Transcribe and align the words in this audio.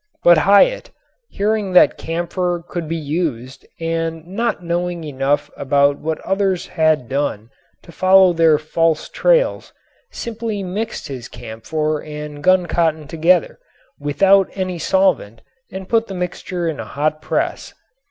But 0.23 0.39
Hyatt, 0.49 0.89
hearing 1.29 1.73
that 1.73 1.95
camphor 1.95 2.63
could 2.67 2.87
be 2.89 2.95
used 2.95 3.67
and 3.79 4.25
not 4.25 4.63
knowing 4.63 5.03
enough 5.03 5.51
about 5.55 5.99
what 5.99 6.19
others 6.21 6.65
had 6.65 7.07
done 7.07 7.51
to 7.83 7.91
follow 7.91 8.33
their 8.33 8.57
false 8.57 9.07
trails, 9.07 9.73
simply 10.09 10.63
mixed 10.63 11.07
his 11.07 11.27
camphor 11.27 12.01
and 12.01 12.43
guncotton 12.43 13.07
together 13.09 13.59
without 13.99 14.49
any 14.55 14.79
solvent 14.79 15.43
and 15.71 15.87
put 15.87 16.07
the 16.07 16.15
mixture 16.15 16.67
in 16.67 16.79
a 16.79 16.85
hot 16.85 17.21
press. 17.21 17.75